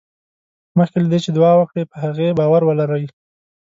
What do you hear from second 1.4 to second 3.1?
وکړې په هغې باور ولرئ.